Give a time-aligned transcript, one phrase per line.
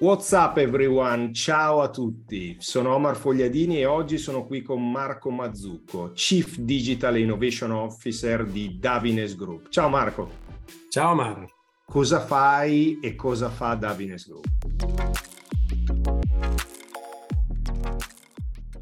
[0.00, 1.32] What's up everyone?
[1.32, 7.16] Ciao a tutti, sono Omar Fogliadini e oggi sono qui con Marco Mazzucco, Chief Digital
[7.16, 9.68] Innovation Officer di Davines Group.
[9.68, 10.28] Ciao Marco.
[10.90, 11.46] Ciao Omar.
[11.86, 14.46] Cosa fai e cosa fa Davines Group?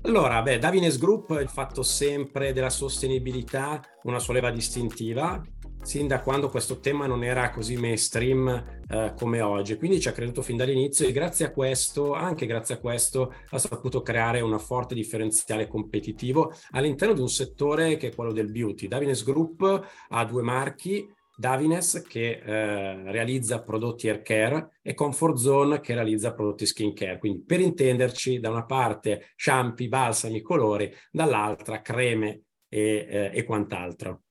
[0.04, 5.40] Allora, beh, Davines Group ha fatto sempre della sostenibilità una sua leva distintiva,
[5.82, 9.76] sin da quando questo tema non era così mainstream eh, come oggi.
[9.76, 13.58] Quindi ci ha creduto fin dall'inizio e grazie a questo, anche grazie a questo, ha
[13.58, 18.88] saputo creare una forte differenziale competitivo all'interno di un settore che è quello del beauty.
[18.88, 25.80] Davines Group ha due marchi, Davines che eh, realizza prodotti hair care e Comfort Zone
[25.80, 27.18] che realizza prodotti skin care.
[27.18, 34.22] Quindi per intenderci, da una parte shampoo, balsami, colori, dall'altra creme e, eh, e quant'altro.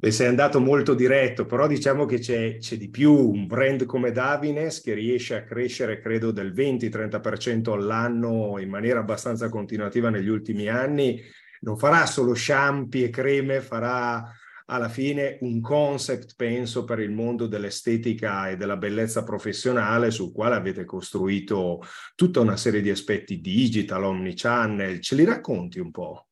[0.00, 3.12] Beh, sei andato molto diretto, però diciamo che c'è, c'è, di più.
[3.12, 9.48] Un brand come Davines che riesce a crescere, credo, del 20-30% all'anno in maniera abbastanza
[9.48, 11.20] continuativa negli ultimi anni,
[11.62, 14.24] non farà solo shampoo e creme, farà
[14.66, 20.54] alla fine un concept, penso, per il mondo dell'estetica e della bellezza professionale sul quale
[20.54, 21.80] avete costruito
[22.14, 25.00] tutta una serie di aspetti digital, omnichannel.
[25.00, 26.28] Ce li racconti un po'?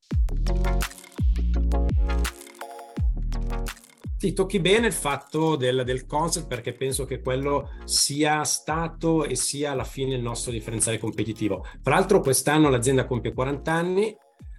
[4.27, 9.37] Sì, tocchi bene il fatto del, del, concept perché penso che quello sia stato e
[9.37, 11.65] sia alla fine il nostro differenziale competitivo.
[11.81, 14.17] Tra l'altro quest'anno l'azienda compie 40 anni,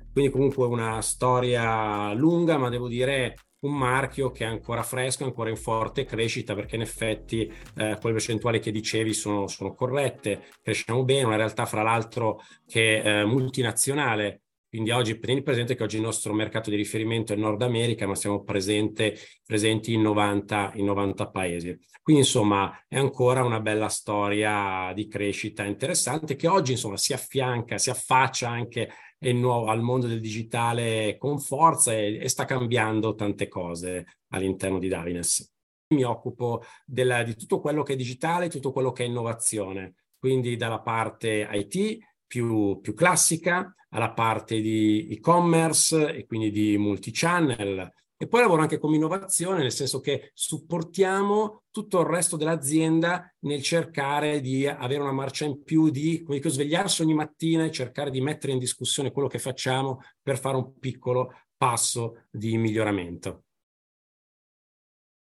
[0.10, 5.50] quindi comunque una storia lunga, ma devo dire un marchio che è ancora fresco, ancora
[5.50, 7.42] in forte crescita, perché in effetti
[7.76, 13.02] eh, quelle percentuali che dicevi sono, sono, corrette, cresciamo bene, una realtà fra l'altro che
[13.02, 17.38] è eh, multinazionale, quindi oggi tieni presente che oggi il nostro mercato di riferimento è
[17.38, 21.78] Nord America, ma siamo presente, presenti in 90, in 90 paesi.
[22.02, 27.78] Quindi insomma è ancora una bella storia di crescita interessante che oggi insomma si affianca,
[27.78, 28.90] si affaccia anche
[29.34, 34.88] nuovo, al mondo del digitale con forza e, e, sta cambiando tante cose all'interno di
[34.88, 35.54] Davines.
[35.94, 40.58] Mi occupo della, di tutto quello che è digitale, tutto quello che è innovazione, quindi
[40.58, 47.92] dalla parte IT più, più classica alla parte di e-commerce e quindi di multi-channel.
[48.20, 53.62] E poi lavoro anche come innovazione, nel senso che supportiamo tutto il resto dell'azienda nel
[53.62, 58.10] cercare di avere una marcia in più, di come dico, svegliarsi ogni mattina e cercare
[58.10, 63.44] di mettere in discussione quello che facciamo per fare un piccolo passo di miglioramento.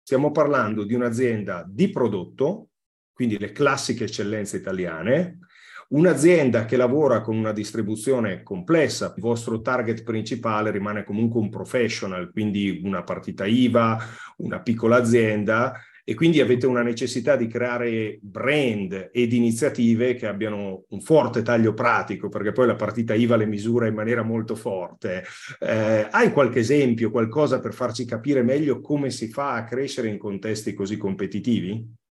[0.03, 2.69] Stiamo parlando di un'azienda di prodotto,
[3.12, 5.38] quindi le classiche eccellenze italiane,
[5.88, 12.30] Un'azienda che lavora con una distribuzione complessa, il vostro target principale rimane comunque un professional,
[12.32, 13.98] quindi una partita IVA,
[14.38, 15.74] una piccola azienda
[16.06, 21.72] e quindi avete una necessità di creare brand ed iniziative che abbiano un forte taglio
[21.72, 25.24] pratico, perché poi la partita IVA le misura in maniera molto forte.
[25.58, 30.18] Eh, hai qualche esempio, qualcosa per farci capire meglio come si fa a crescere in
[30.18, 32.02] contesti così competitivi?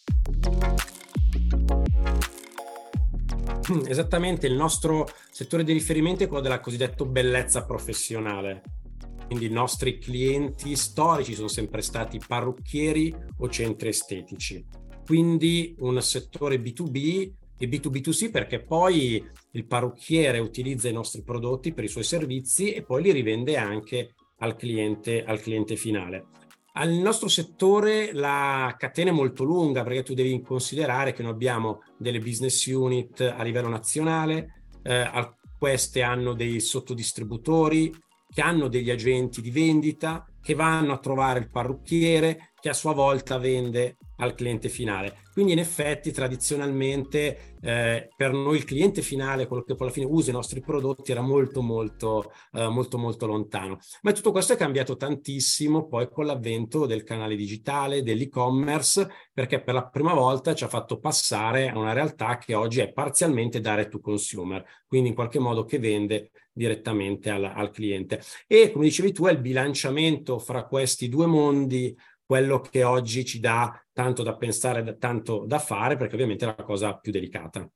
[3.87, 8.61] Esattamente, il nostro settore di riferimento è quello della cosiddetta bellezza professionale.
[9.25, 14.65] Quindi i nostri clienti storici sono sempre stati parrucchieri o centri estetici.
[15.05, 21.83] Quindi un settore B2B e B2B2C perché poi il parrucchiere utilizza i nostri prodotti per
[21.83, 26.27] i suoi servizi e poi li rivende anche al cliente, al cliente finale.
[26.75, 31.83] Al nostro settore la catena è molto lunga perché tu devi considerare che noi abbiamo
[31.97, 35.07] delle business unit a livello nazionale, eh,
[35.59, 37.93] queste hanno dei sottodistributori
[38.27, 42.93] che hanno degli agenti di vendita che vanno a trovare il parrucchiere che a sua
[42.93, 45.21] volta vende al cliente finale.
[45.33, 50.05] Quindi in effetti tradizionalmente eh, per noi il cliente finale, quello che poi alla fine
[50.05, 53.79] usa i nostri prodotti, era molto molto eh, molto molto lontano.
[54.01, 59.73] Ma tutto questo è cambiato tantissimo poi con l'avvento del canale digitale, dell'e-commerce, perché per
[59.73, 63.89] la prima volta ci ha fatto passare a una realtà che oggi è parzialmente direct
[63.89, 68.21] to consumer, quindi in qualche modo che vende direttamente al, al cliente.
[68.47, 71.95] E come dicevi tu, è il bilanciamento fra questi due mondi
[72.33, 76.63] quello che oggi ci dà tanto da pensare, tanto da fare, perché ovviamente è la
[76.63, 77.69] cosa più delicata.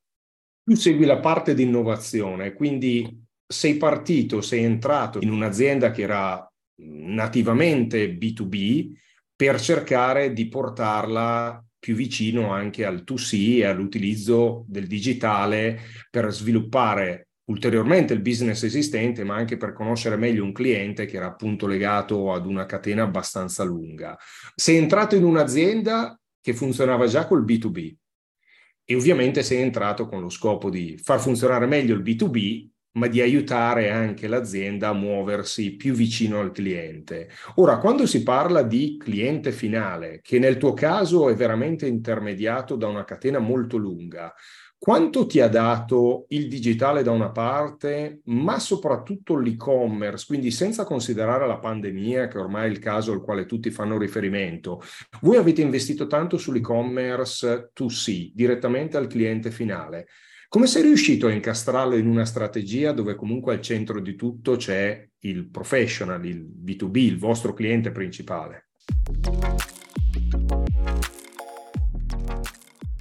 [0.64, 6.52] Tu segui la parte di innovazione, quindi sei partito, sei entrato in un'azienda che era
[6.82, 8.94] nativamente B2B
[9.36, 17.27] per cercare di portarla più vicino anche al 2C e all'utilizzo del digitale per sviluppare
[17.48, 22.34] ulteriormente il business esistente, ma anche per conoscere meglio un cliente che era appunto legato
[22.34, 24.18] ad una catena abbastanza lunga.
[24.56, 27.94] Sei entrato in un'azienda che funzionava già col B2B
[28.86, 33.22] e ovviamente sei entrato con lo scopo di far funzionare meglio il B2B ma di
[33.22, 37.30] aiutare anche l'azienda a muoversi più vicino al cliente.
[37.56, 42.88] Ora, quando si parla di cliente finale, che nel tuo caso è veramente intermediato da
[42.88, 44.34] una catena molto lunga,
[44.80, 51.48] quanto ti ha dato il digitale da una parte, ma soprattutto l'e-commerce, quindi senza considerare
[51.48, 54.82] la pandemia, che ormai è il caso al quale tutti fanno riferimento?
[55.22, 60.08] Voi avete investito tanto sull'e-commerce 2C, direttamente al cliente finale.
[60.50, 65.06] Come sei riuscito a incastrarlo in una strategia dove comunque al centro di tutto c'è
[65.20, 68.70] il professional, il B2B, il vostro cliente principale?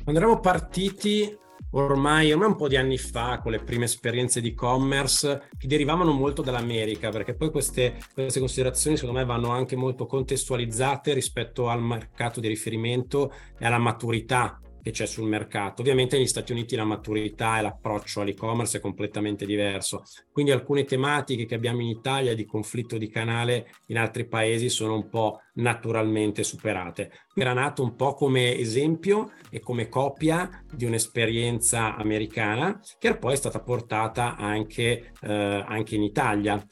[0.03, 1.45] Quando eravamo partiti
[1.77, 6.13] ormai, ormai un po' di anni fa con le prime esperienze di e-commerce che derivavano
[6.13, 11.83] molto dall'America, perché poi queste, queste considerazioni secondo me vanno anche molto contestualizzate rispetto al
[11.83, 15.83] mercato di riferimento e alla maturità che c'è sul mercato.
[15.83, 21.45] Ovviamente negli Stati Uniti la maturità e l'approccio all'e-commerce è completamente diverso, quindi alcune tematiche
[21.45, 26.45] che abbiamo in Italia di conflitto di canale in altri paesi sono un po' naturalmente
[26.45, 27.11] superate.
[27.35, 33.37] Era nato un po' come esempio e come copia di un'esperienza americana che poi è
[33.37, 36.65] stata portata anche, eh, anche in Italia.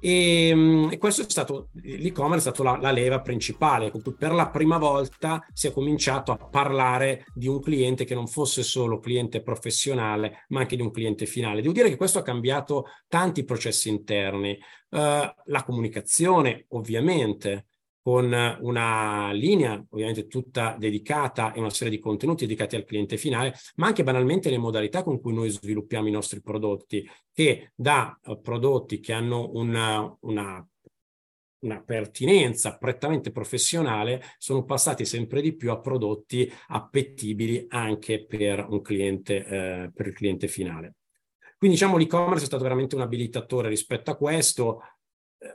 [0.00, 4.14] E, mm, e, questo è stato l'e-commerce è stato la, la, leva principale con cui
[4.14, 8.62] per la prima volta si è cominciato a parlare di un cliente che non fosse
[8.62, 11.60] solo cliente professionale ma anche di un cliente finale.
[11.60, 14.58] Devo dire che questo ha cambiato tanti processi interni.
[14.90, 17.66] Uh, la comunicazione ovviamente
[18.08, 23.54] con una linea ovviamente tutta dedicata e una serie di contenuti dedicati al cliente finale,
[23.76, 28.40] ma anche banalmente le modalità con cui noi sviluppiamo i nostri prodotti, che da uh,
[28.40, 30.66] prodotti che hanno una, una
[31.60, 38.80] una pertinenza prettamente professionale sono passati sempre di più a prodotti appetibili anche per un
[38.80, 40.94] cliente, eh, per il cliente finale.
[41.58, 44.97] Quindi diciamo l'e-commerce è stato veramente un abilitatore rispetto a questo, eh,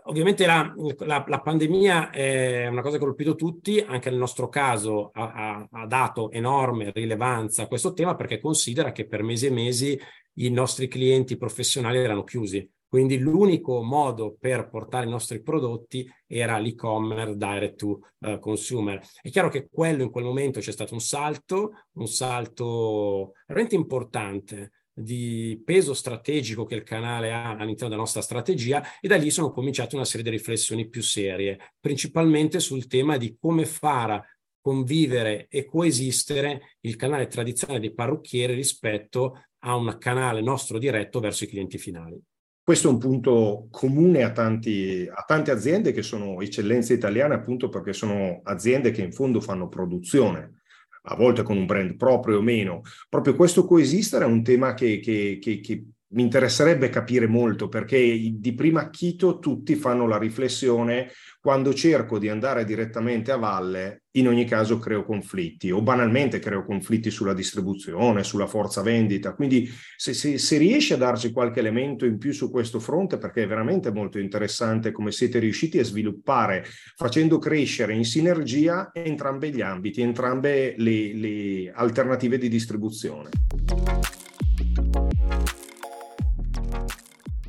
[0.04, 4.48] ovviamente la, la, la, pandemia è una cosa che ha colpito tutti, anche nel nostro
[4.48, 9.52] caso ha, ha, dato enorme rilevanza a questo tema perché considera che per mesi e
[9.52, 10.00] mesi
[10.36, 12.68] i nostri clienti professionali erano chiusi.
[12.88, 19.04] Quindi l'unico modo per portare i nostri prodotti era l'e-commerce direct to uh, consumer.
[19.20, 24.72] È chiaro che quello in quel momento c'è stato un salto, un salto veramente importante
[24.94, 29.52] di peso strategico che il canale ha all'interno della nostra strategia e da lì sono
[29.52, 34.24] cominciate una serie di riflessioni più serie, principalmente sul tema di come far
[34.62, 41.44] convivere e coesistere il canale tradizionale dei parrucchieri rispetto a un canale nostro diretto verso
[41.44, 42.22] i clienti finali.
[42.64, 47.68] Questo è un punto comune a, tanti, a, tante aziende che sono eccellenze italiane appunto
[47.68, 50.62] perché sono aziende che in fondo fanno produzione
[51.06, 52.82] a volte con un brand proprio o meno.
[53.10, 58.00] Proprio questo coesistere è un tema che, che, che, che mi interesserebbe capire molto perché
[58.34, 61.12] di prima acchito tutti fanno la riflessione
[61.42, 66.64] quando cerco di andare direttamente a valle, in ogni caso creo conflitti o banalmente creo
[66.64, 69.34] conflitti sulla distribuzione, sulla forza vendita.
[69.34, 73.44] Quindi se, se, se riesci a darci qualche elemento in più su questo fronte, perché
[73.44, 76.64] è veramente molto interessante come siete riusciti a sviluppare
[76.96, 83.32] facendo crescere in sinergia entrambi gli ambiti, entrambe le, le alternative di distribuzione.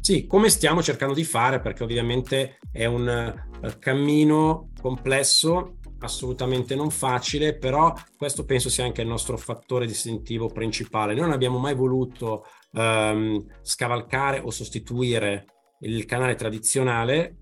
[0.05, 6.91] Sì, come stiamo cercando di fare, perché ovviamente è un uh, cammino complesso, assolutamente non
[6.91, 11.15] facile, però questo penso sia anche il nostro fattore distintivo principale.
[11.15, 15.47] Noi non abbiamo mai voluto um, scavalcare o sostituire
[15.81, 17.39] il canale tradizionale,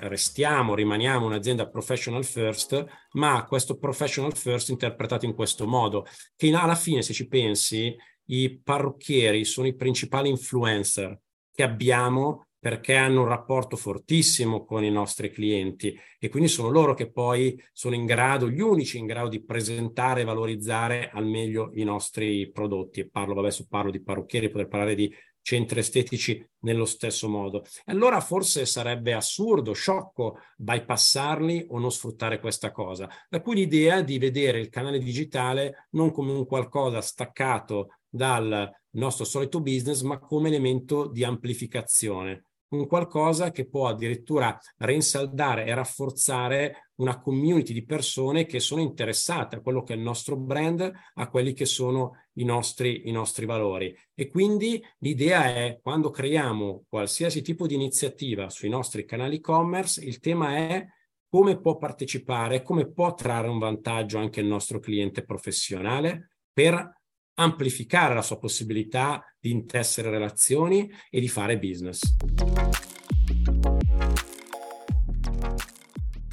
[0.00, 6.04] restiamo, rimaniamo un'azienda professional first, ma questo professional first interpretato in questo modo,
[6.36, 11.20] che alla fine, se ci pensi, i parrucchieri sono i principali influencer
[11.56, 16.94] che abbiamo perché hanno un rapporto fortissimo con i nostri clienti e quindi sono loro
[16.94, 21.70] che poi sono in grado, gli unici in grado di presentare e valorizzare al meglio
[21.74, 23.00] i nostri prodotti.
[23.00, 27.64] E parlo, vabbè, parlo di parrucchieri, poter parlare di centri estetici nello stesso modo.
[27.84, 33.08] Allora forse sarebbe assurdo, sciocco bypassarli o non sfruttare questa cosa.
[33.28, 39.24] Da cui l'idea di vedere il canale digitale non come un qualcosa staccato dal nostro
[39.24, 46.90] solito business, ma come elemento di amplificazione, un qualcosa che può addirittura rinsaldare e rafforzare
[46.96, 51.28] una community di persone che sono interessate a quello che è il nostro brand, a
[51.28, 53.96] quelli che sono i nostri, i nostri valori.
[54.14, 60.18] E quindi l'idea è, quando creiamo qualsiasi tipo di iniziativa sui nostri canali e-commerce, il
[60.18, 60.86] tema è
[61.28, 66.95] come può partecipare, come può trarre un vantaggio anche il nostro cliente professionale per
[67.36, 72.00] amplificare la sua possibilità di intessere relazioni e di fare business.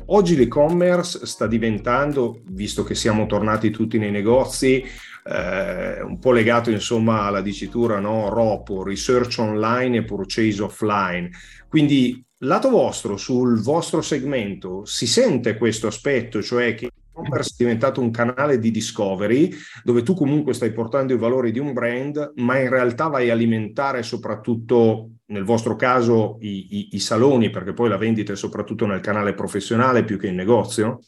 [0.08, 4.84] Oggi l'e-commerce sta diventando, visto che siamo tornati tutti nei negozi,
[5.26, 8.30] eh, un po' legato insomma alla dicitura no?
[8.30, 11.30] ROPO, Research Online e Purchase Offline.
[11.68, 18.02] Quindi lato vostro, sul vostro segmento, si sente questo aspetto, cioè che e-commerce è diventato
[18.02, 19.54] un canale di discovery
[19.84, 23.34] dove tu comunque stai portando i valori di un brand, ma in realtà vai a
[23.34, 28.86] alimentare soprattutto, nel vostro caso, i, i, i saloni, perché poi la vendita è soprattutto
[28.86, 31.00] nel canale professionale più che in negozio?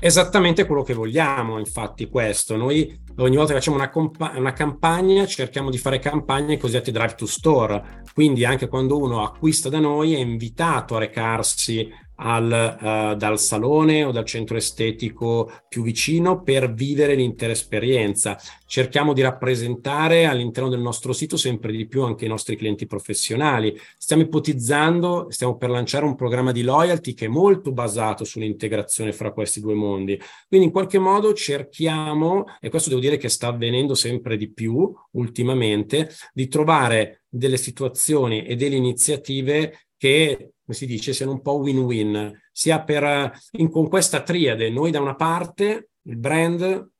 [0.00, 2.56] Esattamente quello che vogliamo, infatti, questo.
[2.56, 7.14] Noi ogni volta che facciamo una, compa- una, campagna cerchiamo di fare campagne cosiddette drive
[7.14, 13.16] to store, quindi anche quando uno acquista da noi è invitato a recarsi al, uh,
[13.16, 18.38] dal salone o dal centro estetico più vicino per vivere l'intera esperienza.
[18.66, 23.78] Cerchiamo di rappresentare all'interno del nostro sito sempre di più anche i nostri clienti professionali.
[23.96, 29.32] Stiamo ipotizzando, stiamo per lanciare un programma di loyalty che è molto basato sull'integrazione fra
[29.32, 30.20] questi due mondi.
[30.48, 34.92] Quindi in qualche modo cerchiamo, e questo devo dire che sta avvenendo sempre di più
[35.12, 41.58] ultimamente, di trovare delle situazioni e delle iniziative che come si dice, siano un po'
[41.58, 46.90] win-win, sia per, in, con questa triade, noi da una parte, il brand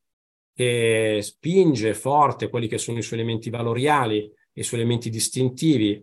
[0.54, 6.02] che spinge forte quelli che sono i suoi elementi valoriali i suoi elementi distintivi,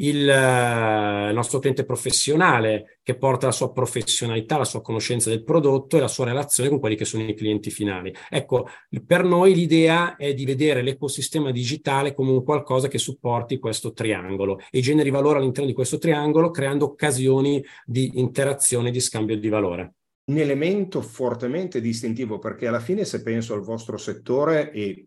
[0.00, 5.96] il, eh, nostro cliente professionale che porta la sua professionalità, la sua conoscenza del prodotto
[5.96, 8.14] e la sua relazione con quelli che sono i clienti finali.
[8.28, 8.68] Ecco,
[9.06, 14.60] per noi l'idea è di vedere l'ecosistema digitale come un qualcosa che supporti questo triangolo
[14.70, 19.48] e generi valore all'interno di questo triangolo creando occasioni di interazione e di scambio di
[19.48, 19.92] valore
[20.28, 25.06] un elemento fortemente distintivo perché alla fine se penso al vostro settore e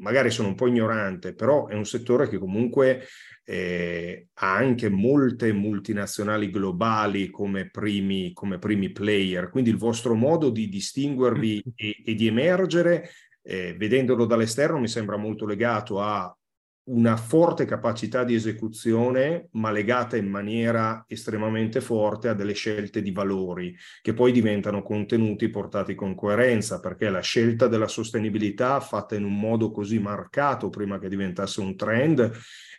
[0.00, 3.06] magari sono un po' ignorante, però è un settore che comunque
[3.44, 10.50] eh, ha anche molte multinazionali globali come primi, come primi, player, quindi il vostro modo
[10.50, 13.10] di distinguervi e, e di emergere,
[13.42, 16.34] eh, vedendolo dall'esterno, mi sembra molto legato a
[16.90, 23.12] una forte capacità di esecuzione, ma legata in maniera estremamente forte a delle scelte di
[23.12, 29.24] valori, che poi diventano contenuti portati con coerenza, perché la scelta della sostenibilità fatta in
[29.24, 32.30] un modo così marcato prima che diventasse un trend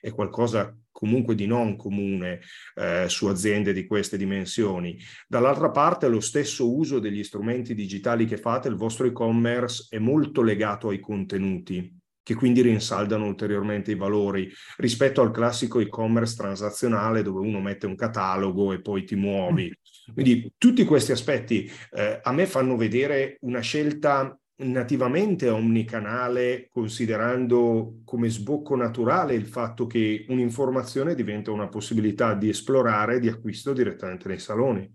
[0.01, 2.41] è qualcosa comunque di non comune
[2.75, 4.99] eh, su aziende di queste dimensioni.
[5.27, 10.41] Dall'altra parte lo stesso uso degli strumenti digitali che fate, il vostro e-commerce è molto
[10.41, 17.45] legato ai contenuti che quindi rinsaldano ulteriormente i valori rispetto al classico e-commerce transazionale dove
[17.45, 19.71] uno mette un catalogo e poi ti muovi.
[20.13, 28.29] Quindi tutti questi aspetti eh, a me fanno vedere una scelta nativamente omnicanale, considerando come
[28.29, 34.39] sbocco naturale il fatto che un'informazione diventa una possibilità di esplorare di acquisto direttamente nei
[34.39, 34.91] saloni.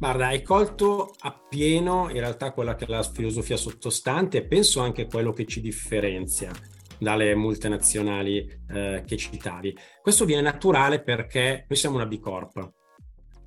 [0.00, 5.04] Guarda, hai colto appieno in realtà quella che è la filosofia sottostante e penso anche
[5.04, 6.50] quello che ci differenzia
[6.96, 8.38] dalle multinazionali
[8.70, 9.76] eh, che citavi.
[10.00, 12.72] Questo viene naturale perché noi siamo una B Corp.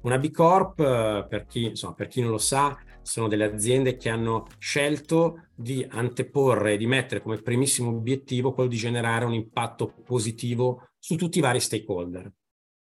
[0.03, 3.97] Una B Corp, eh, per chi, insomma, per chi non lo sa, sono delle aziende
[3.97, 9.91] che hanno scelto di anteporre, di mettere come primissimo obiettivo quello di generare un impatto
[10.05, 12.31] positivo su tutti i vari stakeholder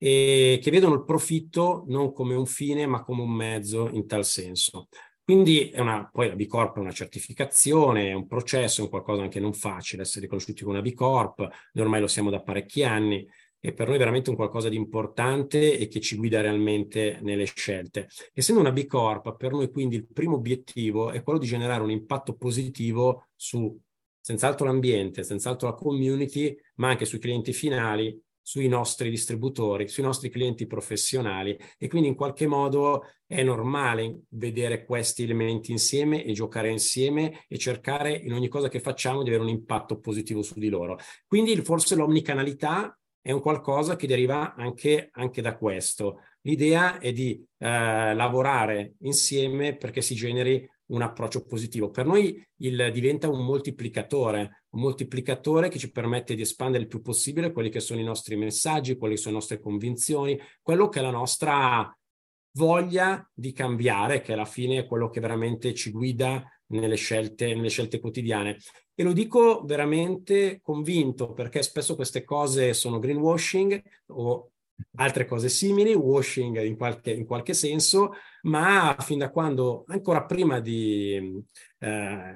[0.02, 4.24] e che vedono il profitto non come un fine ma come un mezzo in tal
[4.24, 4.88] senso.
[5.22, 9.22] Quindi una, poi la B Corp è una certificazione, è un processo, è un qualcosa
[9.22, 12.82] anche non facile essere riconosciuti come una B Corp, noi ormai lo siamo da parecchi
[12.82, 13.28] anni
[13.60, 17.44] e per noi è veramente un qualcosa di importante e che ci guida realmente nelle
[17.44, 18.08] scelte.
[18.32, 21.90] Essendo una B Corp, per noi quindi il primo obiettivo è quello di generare un
[21.90, 23.78] impatto positivo su
[24.18, 30.28] senz'altro l'ambiente, senz'altro la community, ma anche sui clienti finali sui nostri distributori, sui nostri
[30.28, 36.70] clienti professionali e quindi in qualche modo è normale vedere questi elementi insieme e giocare
[36.70, 40.68] insieme e cercare in ogni cosa che facciamo di avere un impatto positivo su di
[40.68, 40.98] loro.
[41.26, 46.22] Quindi forse l'omnicanalità è un qualcosa che deriva anche, anche da questo.
[46.42, 51.90] L'idea è di eh, lavorare insieme perché si generi un approccio positivo.
[51.90, 57.00] Per noi il, diventa un moltiplicatore, un moltiplicatore che ci permette di espandere il più
[57.00, 61.00] possibile quelli che sono i nostri messaggi, quelle che sono le nostre convinzioni, quello che
[61.00, 61.92] è la nostra
[62.52, 67.68] voglia di cambiare, che alla fine è quello che veramente ci guida nelle scelte, nelle
[67.68, 68.58] scelte quotidiane.
[68.94, 74.50] E lo dico veramente convinto perché spesso queste cose sono greenwashing o
[74.96, 80.60] altre cose simili, washing in qualche, in qualche senso, ma fin da quando, ancora prima
[80.60, 81.42] di
[81.78, 82.34] eh,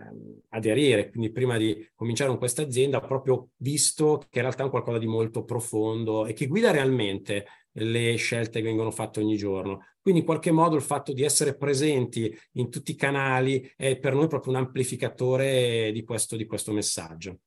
[0.51, 4.65] aderire, quindi prima di cominciare con questa azienda, ho proprio visto che in realtà è
[4.65, 7.47] un qualcosa di molto profondo e che guida realmente
[7.77, 9.87] le scelte che vengono fatte ogni giorno.
[10.01, 14.15] Quindi in qualche modo il fatto di essere presenti in tutti i canali è per
[14.15, 17.39] noi proprio un amplificatore di questo, di questo messaggio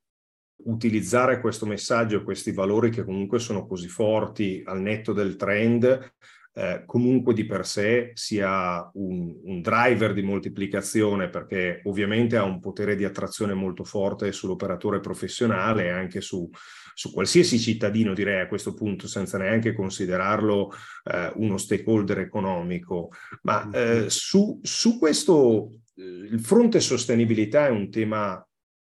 [0.66, 6.14] utilizzare questo messaggio, questi valori che comunque sono così forti al netto del trend,
[6.58, 12.60] eh, comunque di per sé sia un, un, driver di moltiplicazione perché ovviamente ha un
[12.60, 16.50] potere di attrazione molto forte sull'operatore professionale e anche su,
[16.96, 20.72] su qualsiasi cittadino, direi a questo punto, senza neanche considerarlo
[21.04, 23.12] eh, uno stakeholder economico.
[23.44, 24.06] Ma eh, mm-hmm.
[24.08, 28.44] su, su, questo, eh, il fronte sostenibilità è un tema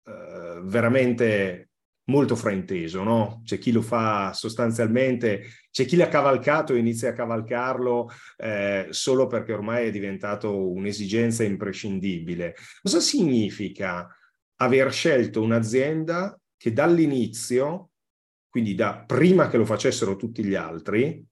[0.04, 0.31] eh,
[0.64, 1.72] veramente
[2.06, 3.42] molto frainteso, no?
[3.46, 9.28] C'è chi lo fa sostanzialmente, c'è chi l'ha cavalcato e inizia a cavalcarlo eh, solo
[9.28, 12.56] perché ormai è diventato un'esigenza imprescindibile.
[12.82, 14.08] Cosa significa
[14.58, 17.92] aver scelto un'azienda che dall'inizio,
[18.50, 21.26] quindi da prima che lo facessero tutti gli altri,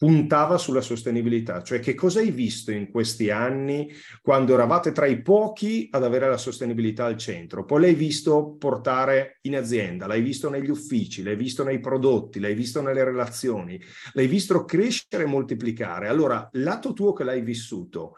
[0.00, 3.92] puntava sulla sostenibilità, cioè che cosa hai visto in questi anni
[4.22, 9.40] quando eravate tra i pochi ad avere la sostenibilità al centro, poi l'hai visto portare
[9.42, 13.78] in azienda, l'hai visto negli uffici, l'hai visto nei prodotti, l'hai visto nelle relazioni,
[14.14, 16.08] l'hai visto crescere e moltiplicare.
[16.08, 18.16] Allora, lato tuo che l'hai vissuto,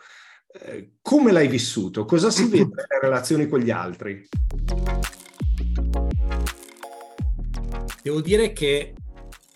[0.52, 2.04] eh, come l'hai vissuto?
[2.04, 4.24] Cosa si vede nelle relazioni con gli altri?
[8.04, 8.94] Devo dire che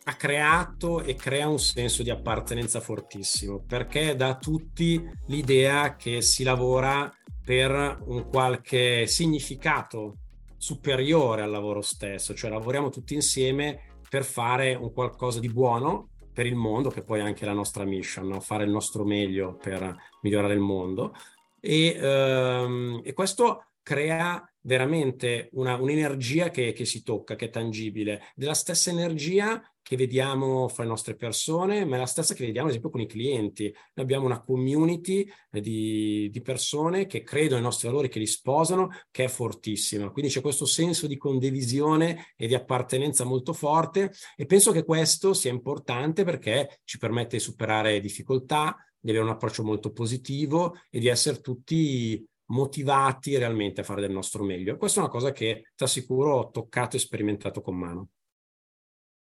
[0.08, 6.22] ha creato e crea un senso di appartenenza fortissimo perché dà a tutti l'idea che
[6.22, 7.12] si lavora
[7.44, 10.18] per un qualche significato
[10.56, 16.46] superiore al lavoro stesso, cioè lavoriamo tutti insieme per fare un qualcosa di buono per
[16.46, 18.40] il mondo, che poi è anche la nostra mission, no?
[18.40, 21.14] fare il nostro meglio per migliorare il mondo.
[21.60, 28.22] E, ehm, e questo crea veramente una, un'energia che, che, si tocca, che è tangibile,
[28.34, 32.66] della stessa energia che vediamo fra le nostre persone, ma è la stessa che vediamo
[32.66, 33.72] ad esempio con i clienti.
[33.94, 38.26] Noi abbiamo una community eh, di, di persone che credono ai nostri valori, che li
[38.26, 40.10] sposano, che è fortissima.
[40.10, 45.32] Quindi c'è questo senso di condivisione e di appartenenza molto forte e penso che questo
[45.34, 50.98] sia importante perché ci permette di superare difficoltà, di avere un approccio molto positivo e
[50.98, 54.76] di essere tutti motivati realmente a fare del nostro meglio.
[54.76, 58.08] Questa è una cosa che ti assicuro ho toccato e sperimentato con mano.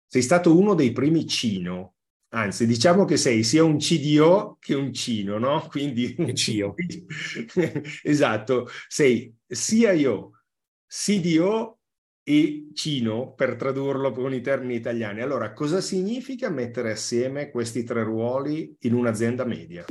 [0.10, 1.96] Sei stato uno dei primi Cino,
[2.30, 5.68] anzi diciamo che sei sia un CDO che un Cino, no?
[5.70, 6.16] Quindi...
[6.16, 6.74] Che CIO.
[8.04, 10.44] esatto, sei sia io
[10.88, 11.80] CDO
[12.24, 15.22] e Cino, per tradurlo con i termini italiani.
[15.22, 19.84] Allora, cosa significa mettere assieme questi tre ruoli in un'azienda media?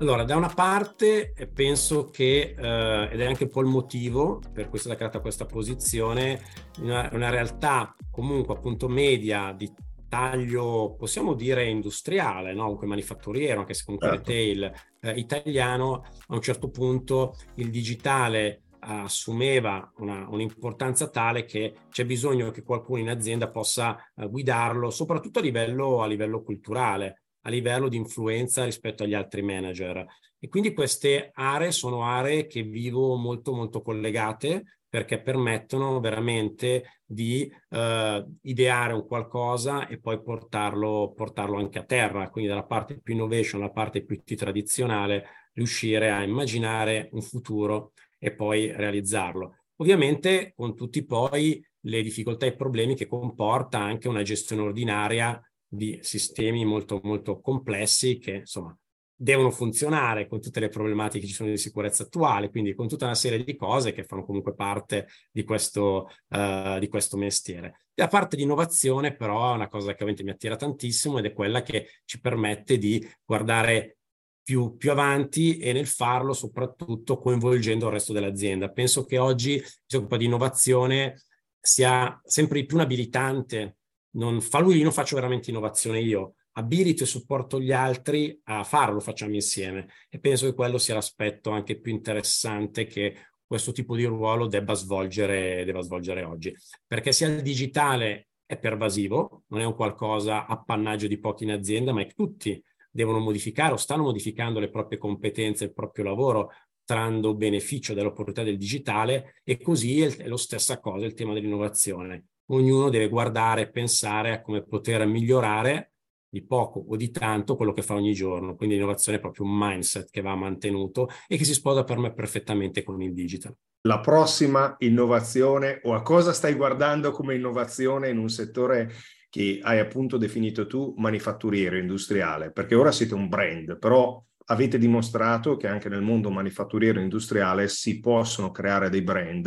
[0.00, 4.40] Allora, da una parte eh, penso che, eh, ed è anche un po' il motivo
[4.52, 6.40] per cui è stata creata questa posizione,
[6.82, 9.68] una, una realtà comunque appunto media di
[10.08, 12.62] taglio, possiamo dire industriale, no?
[12.62, 14.30] comunque manifatturiero, anche se comunque certo.
[14.30, 22.06] retail eh, italiano, a un certo punto il digitale assumeva una, un'importanza tale che c'è
[22.06, 27.50] bisogno che qualcuno in azienda possa uh, guidarlo, soprattutto a livello, a livello culturale a
[27.50, 30.04] livello di influenza rispetto agli altri manager.
[30.38, 37.50] E quindi queste aree sono aree che vivo molto molto collegate perché permettono veramente di
[37.70, 43.14] uh, ideare un qualcosa e poi portarlo, portarlo anche a terra, quindi dalla parte più
[43.14, 49.56] innovation, la parte più tradizionale, riuscire a immaginare un futuro e poi realizzarlo.
[49.76, 55.40] Ovviamente con tutti poi le difficoltà e i problemi che comporta anche una gestione ordinaria
[55.68, 58.76] di sistemi molto, molto complessi che insomma
[59.20, 63.04] devono funzionare con tutte le problematiche che ci sono di sicurezza attuale, quindi con tutta
[63.04, 67.86] una serie di cose che fanno comunque parte di questo, uh, di questo mestiere.
[67.94, 71.32] La parte di innovazione però è una cosa che ovviamente mi attira tantissimo ed è
[71.32, 73.98] quella che ci permette di guardare
[74.40, 78.70] più, più, avanti e nel farlo soprattutto coinvolgendo il resto dell'azienda.
[78.70, 81.22] Penso che oggi si occupa di innovazione
[81.60, 83.77] sia sempre più un abilitante
[84.12, 88.64] non fa lui, io non faccio veramente innovazione io, abilito e supporto gli altri a
[88.64, 89.88] farlo, facciamo insieme.
[90.08, 93.16] E penso che quello sia l'aspetto anche più interessante che
[93.46, 96.54] questo tipo di ruolo debba svolgere, debba svolgere oggi.
[96.86, 101.92] Perché sia il digitale è pervasivo, non è un qualcosa appannaggio di pochi in azienda,
[101.92, 106.50] ma è che tutti devono modificare o stanno modificando le proprie competenze, il proprio lavoro,
[106.84, 112.90] trando beneficio dell'opportunità del digitale e così è, lo stessa cosa il tema dell'innovazione ognuno
[112.90, 115.92] deve guardare e pensare a come poter migliorare
[116.30, 118.54] di poco o di tanto quello che fa ogni giorno.
[118.54, 122.12] Quindi l'innovazione è proprio un mindset che va mantenuto e che si sposa per me
[122.12, 123.54] perfettamente con il digital.
[123.82, 128.92] La prossima innovazione o a cosa stai guardando come innovazione in un settore
[129.30, 135.56] che hai appunto definito tu manifatturiero industriale, perché ora siete un brand, però avete dimostrato
[135.56, 139.46] che anche nel mondo manifatturiero industriale si possono creare dei brand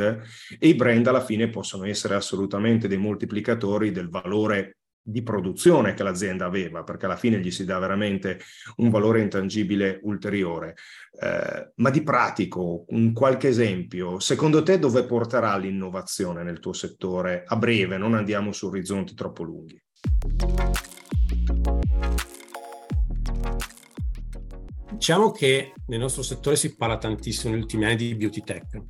[0.60, 6.04] e i brand alla fine possono essere assolutamente dei moltiplicatori del valore di produzione che
[6.04, 8.40] l'azienda aveva, perché alla fine gli si dà veramente
[8.78, 10.76] un valore intangibile ulteriore.
[11.20, 17.44] Eh, ma di pratico, un qualche esempio, secondo te dove porterà l'innovazione nel tuo settore
[17.46, 17.98] a breve?
[17.98, 19.82] Non andiamo su orizzonti troppo lunghi.
[25.02, 28.84] Diciamo che nel nostro settore si parla tantissimo negli ultimi anni di beauty tech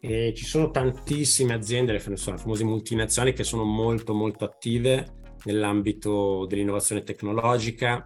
[0.00, 7.04] e ci sono tantissime aziende, le famose multinazionali, che sono molto molto attive nell'ambito dell'innovazione
[7.04, 8.04] tecnologica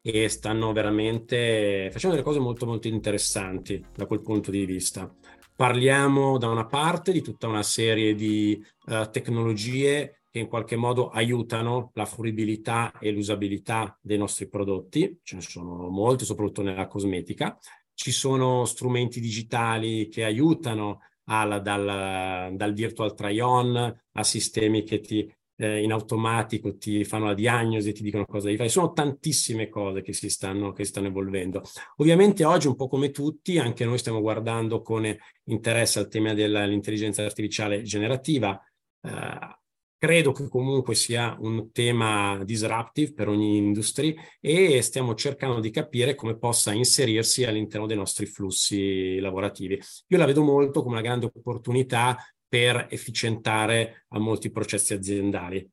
[0.00, 5.08] e stanno veramente facendo delle cose molto molto interessanti da quel punto di vista.
[5.54, 11.10] Parliamo da una parte di tutta una serie di uh, tecnologie che in qualche modo
[11.10, 17.58] aiutano la fruibilità e l'usabilità dei nostri prodotti, ce ne sono molti, soprattutto nella cosmetica.
[17.92, 25.30] Ci sono strumenti digitali che aiutano alla, dal, dal virtual try-on a sistemi che ti
[25.56, 28.68] eh, in automatico ti fanno la diagnosi, ti dicono cosa devi fare.
[28.68, 31.62] Sono tantissime cose che si, stanno, che stanno evolvendo.
[31.96, 35.04] Ovviamente oggi, un po' come tutti, anche noi stiamo guardando con
[35.44, 38.58] interesse al tema dell'intelligenza artificiale generativa.
[39.02, 39.60] Eh,
[40.02, 46.16] credo che comunque sia un tema disruptive per ogni industria e stiamo cercando di capire
[46.16, 49.80] come possa inserirsi all'interno dei nostri flussi lavorativi.
[50.08, 52.16] Io la vedo molto come una grande opportunità
[52.48, 55.64] per efficientare a molti processi aziendali.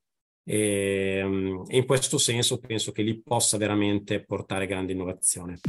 [0.43, 5.59] E, mm, e in questo senso penso che lì possa veramente portare grande innovazione.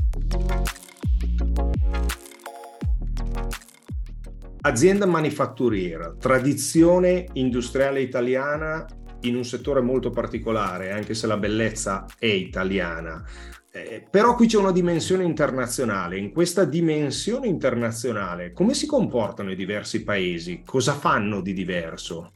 [4.62, 8.84] Azienda manifatturiera, tradizione industriale italiana
[9.22, 13.24] in un settore molto particolare, anche se la bellezza è italiana.
[13.72, 16.18] Eh, però qui c'è una dimensione internazionale.
[16.18, 20.62] In questa dimensione internazionale, come si comportano i diversi paesi?
[20.62, 22.32] Cosa fanno di diverso?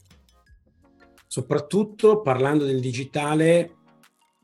[1.27, 3.75] Soprattutto parlando del digitale,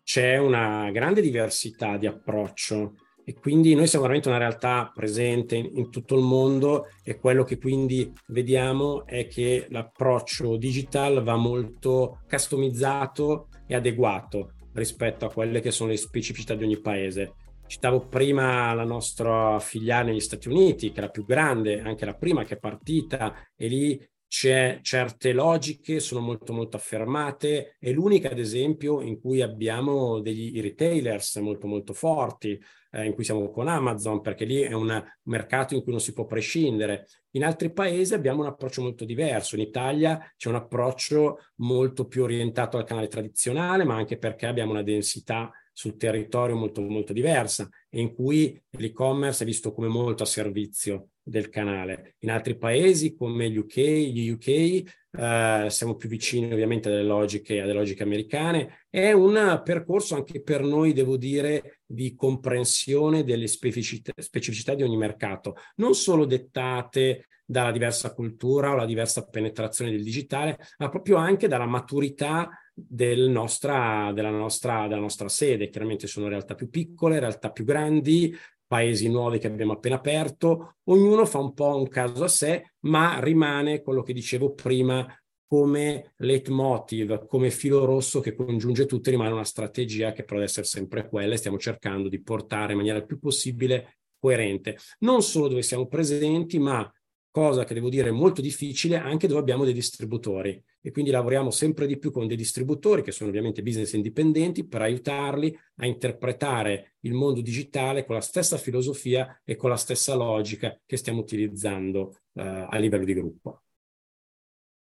[0.04, 2.94] c'è una grande diversità di approccio
[3.32, 7.46] e quindi noi siamo veramente una realtà presente in, in, tutto il mondo e quello
[7.46, 15.62] che quindi vediamo è che l'approccio digital va molto customizzato e adeguato rispetto a quelle
[15.62, 17.36] che sono le specificità di ogni paese.
[17.68, 22.16] Citavo prima la nostra filiale negli Stati Uniti, che è la più grande, anche la
[22.16, 28.30] prima che è partita, e lì c'è certe logiche, sono molto molto affermate, è l'unica
[28.30, 32.60] ad esempio in cui abbiamo degli retailers molto molto forti,
[32.92, 36.14] eh, in cui siamo con Amazon, perché lì è un mercato in cui non si
[36.14, 37.08] può prescindere.
[37.32, 39.56] In altri paesi abbiamo un approccio molto diverso.
[39.56, 44.72] In Italia c'è un approccio molto più orientato al canale tradizionale, ma anche perché abbiamo
[44.72, 50.22] una densità sul territorio molto molto diversa e in cui l'e-commerce è visto come molto
[50.22, 52.18] a servizio del canale.
[52.20, 57.62] In altri paesi come gli UK, gli UK eh, siamo più vicini ovviamente alle logiche,
[57.62, 58.86] alle logiche americane.
[58.92, 64.98] È un percorso anche per noi, devo dire, di comprensione delle specificità, specificità di ogni
[64.98, 71.18] mercato, non solo dettate dalla diversa cultura o la diversa penetrazione del digitale, ma proprio
[71.18, 72.50] anche dalla maturità
[72.88, 75.70] del nostra, della, nostra, della nostra sede.
[75.70, 78.36] Chiaramente sono realtà più piccole, realtà più grandi,
[78.72, 83.20] paesi nuovi che abbiamo appena aperto, ognuno fa un po' un caso a sé, ma
[83.20, 85.06] rimane quello che dicevo prima
[85.46, 90.66] come leitmotiv, come filo rosso che congiunge tutto, rimane una strategia che però deve essere
[90.66, 95.50] sempre quella e stiamo cercando di portare in maniera il più possibile coerente, non solo
[95.50, 96.90] dove siamo presenti, ma
[97.32, 101.88] cosa che devo dire molto difficile, anche dove abbiamo dei distributori e quindi lavoriamo sempre
[101.88, 107.14] di più con dei distributori che sono ovviamente business indipendenti per aiutarli a interpretare il
[107.14, 112.68] mondo digitale con la stessa filosofia e con la stessa logica che stiamo utilizzando eh,
[112.70, 113.64] a livello di gruppo.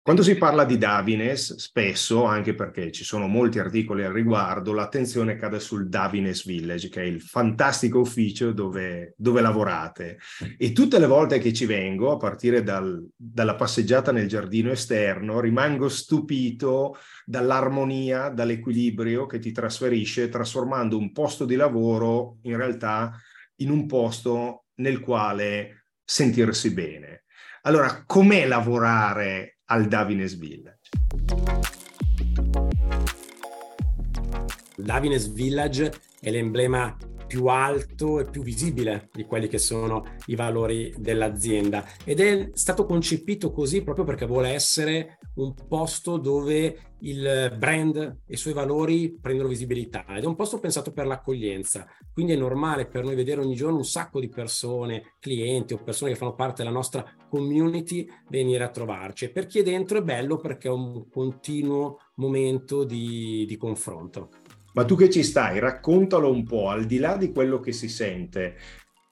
[0.04, 5.36] Quando si parla di Davines, spesso, anche perché ci sono molti articoli al riguardo, l'attenzione
[5.36, 10.18] cade sul Davines Village, che è il fantastico ufficio dove, dove lavorate.
[10.58, 15.38] E tutte le volte che ci vengo, a partire dal, dalla passeggiata nel giardino esterno,
[15.38, 23.16] rimango stupito dall'armonia, dall'equilibrio che ti trasferisce, trasformando un posto di lavoro in realtà
[23.58, 27.22] in un posto nel quale sentirsi bene.
[27.62, 30.90] Allora, com'è lavorare al Davines Village?
[34.76, 36.94] Davines Village è l'emblema
[37.32, 42.84] più alto e più visibile di quelli che sono i valori dell'azienda ed è stato
[42.84, 49.18] concepito così proprio perché vuole essere un posto dove il brand e i suoi valori
[49.18, 53.40] prendono visibilità ed è un posto pensato per l'accoglienza, quindi è normale per noi vedere
[53.40, 58.06] ogni giorno un sacco di persone, clienti o persone che fanno parte della nostra community
[58.28, 59.30] venire a trovarci.
[59.30, 64.28] Per chi è dentro è bello perché è un continuo momento di, di confronto.
[64.74, 67.88] Ma tu che ci stai, raccontalo un po', al di là di quello che si
[67.88, 68.56] sente,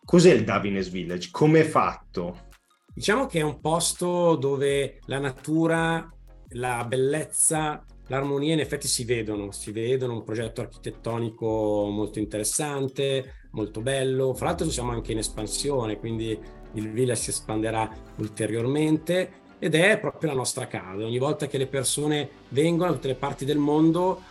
[0.04, 1.28] cos'è il Davines Village?
[1.30, 2.48] Come è fatto?
[2.94, 6.10] Diciamo che è un posto dove la natura,
[6.50, 13.80] la bellezza, l'armonia in effetti si vedono, si vedono, un progetto architettonico molto interessante, molto
[13.80, 14.34] bello.
[14.34, 16.38] Fra l'altro siamo anche in espansione, quindi
[16.74, 21.04] il village si espanderà ulteriormente ed è proprio la nostra casa.
[21.04, 24.22] Ogni volta che le persone vengono da tutte le parti del mondo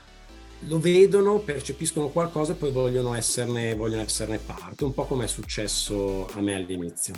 [0.64, 5.28] lo vedono, percepiscono qualcosa e poi vogliono esserne, vogliono esserne parte, un po' come è
[5.28, 7.14] successo a me all'inizio.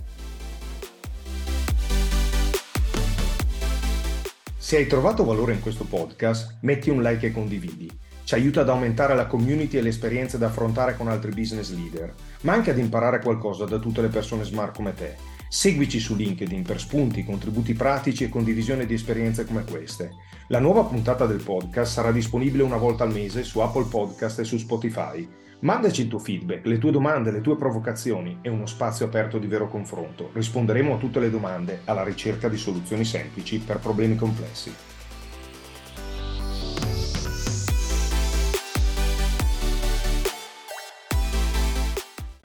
[4.57, 7.89] Se hai trovato valore in questo podcast, metti un like e condividi.
[8.23, 12.13] Ci aiuta ad aumentare la community e le esperienze da affrontare con altri business leader,
[12.41, 15.17] ma anche ad imparare qualcosa da tutte le persone smart come te.
[15.53, 20.13] Seguici su LinkedIn per spunti, contributi pratici e condivisione di esperienze come queste.
[20.47, 24.43] La nuova puntata del podcast sarà disponibile una volta al mese su Apple Podcast e
[24.45, 25.27] su Spotify.
[25.59, 29.47] Mandaci il tuo feedback, le tue domande, le tue provocazioni e uno spazio aperto di
[29.47, 30.29] vero confronto.
[30.31, 34.73] Risponderemo a tutte le domande alla ricerca di soluzioni semplici per problemi complessi.